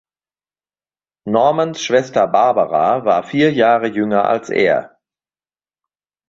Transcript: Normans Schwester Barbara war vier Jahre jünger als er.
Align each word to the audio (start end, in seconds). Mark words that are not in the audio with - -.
Normans 1.27 1.79
Schwester 1.79 2.25
Barbara 2.25 3.05
war 3.05 3.21
vier 3.21 3.53
Jahre 3.53 3.85
jünger 3.85 4.25
als 4.25 4.49
er. 4.49 4.97